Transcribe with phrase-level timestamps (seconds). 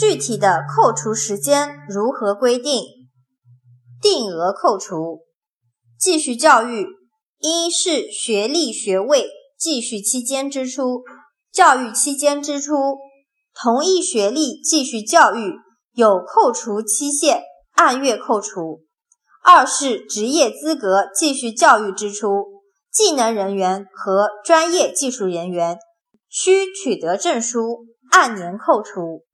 [0.00, 2.84] 具体的扣除时间如何规定
[4.00, 5.26] 定额扣除
[5.98, 6.86] 继续教育
[7.38, 9.26] 一是学历学位
[9.58, 11.02] 继续期间支出
[11.52, 12.96] 教育期间支出
[13.52, 15.52] 同一学历继续教育
[15.92, 17.42] 有扣除期限
[17.72, 18.80] 按月扣除
[19.44, 22.46] 二是职业资格继续教育支出
[22.90, 25.78] 技能人员和专业技术人员
[26.30, 29.26] 需取得证书按年扣除